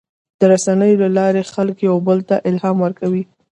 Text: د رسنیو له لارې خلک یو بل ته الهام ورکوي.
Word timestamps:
د 0.39 0.41
رسنیو 0.51 1.01
له 1.03 1.09
لارې 1.17 1.49
خلک 1.53 1.77
یو 1.87 1.95
بل 2.07 2.19
ته 2.29 2.35
الهام 2.49 2.77
ورکوي. 2.81 3.23